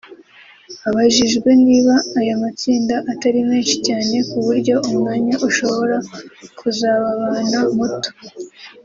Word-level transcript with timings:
Abajijwe 0.87 1.49
niba 1.65 1.95
aya 2.19 2.33
matsinda 2.43 2.95
atari 3.11 3.39
menshi 3.49 3.75
cyane 3.85 4.15
kuburyo 4.29 4.75
umwanya 4.89 5.35
ushobora 5.47 5.97
kuzababana 6.57 7.59
muto 7.75 8.09